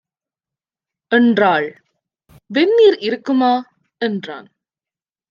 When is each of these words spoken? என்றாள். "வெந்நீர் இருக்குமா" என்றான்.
என்றாள். 1.11 1.67
"வெந்நீர் 2.53 2.97
இருக்குமா" 2.99 3.51
என்றான். 3.97 4.47